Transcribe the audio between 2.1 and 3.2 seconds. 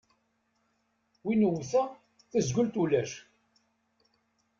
tazgelt ulac.